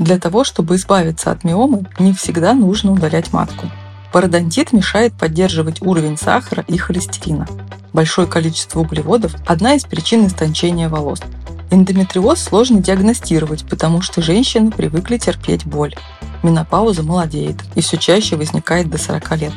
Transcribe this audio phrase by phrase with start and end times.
[0.00, 3.70] Для того, чтобы избавиться от миомы, не всегда нужно удалять матку.
[4.14, 7.46] Пародонтит мешает поддерживать уровень сахара и холестерина.
[7.92, 11.20] Большое количество углеводов– одна из причин истончения волос.
[11.70, 15.94] Эндометриоз сложно диагностировать, потому что женщины привыкли терпеть боль.
[16.42, 19.52] Менопауза молодеет и все чаще возникает до 40 лет.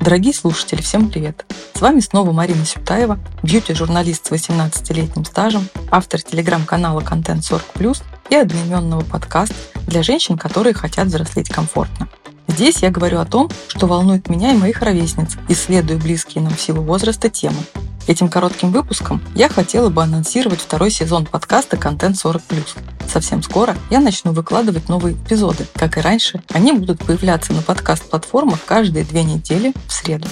[0.00, 1.46] Дорогие слушатели, всем привет!
[1.76, 8.00] С вами снова Марина Сютаева, бьюти-журналист с 18-летним стажем, автор телеграм-канала «Контент 40+,»
[8.30, 9.56] и одноименного подкаста
[9.88, 12.08] для женщин, которые хотят взрослеть комфортно.
[12.46, 16.60] Здесь я говорю о том, что волнует меня и моих ровесниц, исследуя близкие нам в
[16.60, 17.58] силу возраста темы.
[18.06, 22.68] Этим коротким выпуском я хотела бы анонсировать второй сезон подкаста «Контент 40+.»
[23.08, 25.66] Совсем скоро я начну выкладывать новые эпизоды.
[25.74, 30.28] Как и раньше, они будут появляться на подкаст-платформах каждые две недели в среду.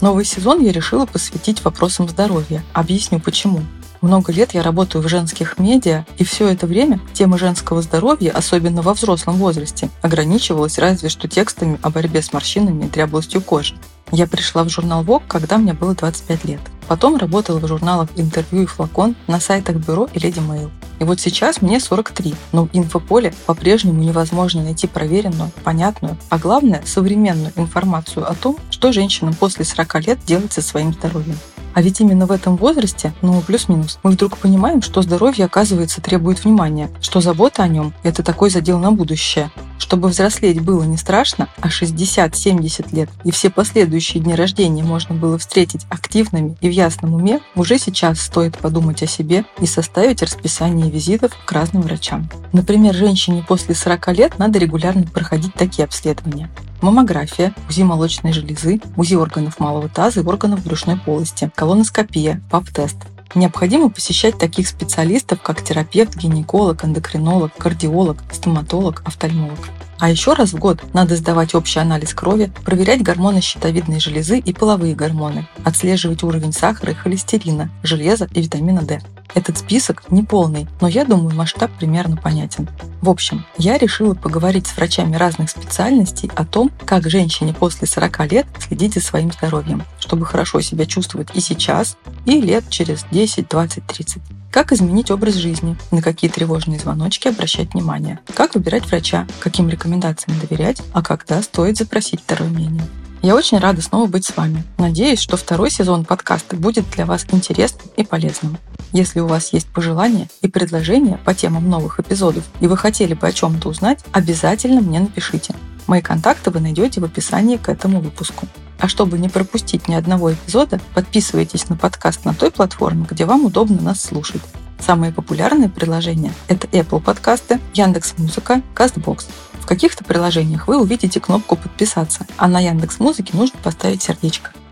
[0.00, 2.62] Новый сезон я решила посвятить вопросам здоровья.
[2.74, 3.62] Объясню почему.
[4.02, 8.82] Много лет я работаю в женских медиа, и все это время тема женского здоровья, особенно
[8.82, 13.74] во взрослом возрасте, ограничивалась разве что текстами о борьбе с морщинами и дряблостью кожи.
[14.12, 16.60] Я пришла в журнал Vogue, когда мне было 25 лет.
[16.86, 20.70] Потом работала в журналах «Интервью» и «Флакон», на сайтах «Бюро» и «Леди Mail.
[20.98, 26.82] И вот сейчас мне 43, но в инфополе по-прежнему невозможно найти проверенную, понятную, а главное,
[26.86, 31.36] современную информацию о том, что женщинам после 40 лет делать со своим здоровьем.
[31.76, 36.42] А ведь именно в этом возрасте, ну плюс-минус, мы вдруг понимаем, что здоровье, оказывается, требует
[36.42, 39.50] внимания, что забота о нем– это такой задел на будущее.
[39.78, 45.36] Чтобы взрослеть было не страшно, а 60-70 лет и все последующие дни рождения можно было
[45.36, 50.90] встретить активными и в ясном уме, уже сейчас стоит подумать о себе и составить расписание
[50.90, 52.30] визитов к разным врачам.
[52.54, 56.48] Например, женщине после 40 лет надо регулярно проходить такие обследования
[56.82, 62.96] маммография, УЗИ молочной железы, УЗИ органов малого таза и органов брюшной полости, колоноскопия, ПАП-тест.
[63.34, 69.58] Необходимо посещать таких специалистов, как терапевт, гинеколог, эндокринолог, кардиолог, стоматолог, офтальмолог.
[69.98, 74.52] А еще раз в год надо сдавать общий анализ крови, проверять гормоны щитовидной железы и
[74.52, 79.00] половые гормоны, отслеживать уровень сахара и холестерина, железа и витамина D.
[79.34, 82.68] Этот список не полный, но я думаю, масштаб примерно понятен.
[83.02, 88.32] В общем, я решила поговорить с врачами разных специальностей о том, как женщине после 40
[88.32, 91.96] лет следить за своим здоровьем, чтобы хорошо себя чувствовать и сейчас,
[92.26, 94.22] и лет через 10, 20, 30.
[94.52, 100.38] Как изменить образ жизни, на какие тревожные звоночки обращать внимание, как выбирать врача, каким рекомендациям
[100.38, 102.84] доверять, а когда стоит запросить второе мнение.
[103.22, 104.62] Я очень рада снова быть с вами.
[104.78, 108.58] Надеюсь, что второй сезон подкаста будет для вас интересным и полезным.
[108.92, 113.26] Если у вас есть пожелания и предложения по темам новых эпизодов, и вы хотели бы
[113.26, 115.54] о чем-то узнать, обязательно мне напишите.
[115.86, 118.46] Мои контакты вы найдете в описании к этому выпуску.
[118.78, 123.46] А чтобы не пропустить ни одного эпизода, подписывайтесь на подкаст на той платформе, где вам
[123.46, 124.42] удобно нас слушать.
[124.78, 129.26] Самые популярные приложения– это Apple подкасты, Яндекс.Музыка, Castbox.
[129.66, 134.52] В каких-то приложениях вы увидите кнопку «Подписаться», а на Яндекс.Музыке нужно поставить сердечко–